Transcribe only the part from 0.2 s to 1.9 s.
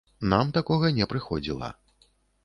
Нам такога не прыходзіла.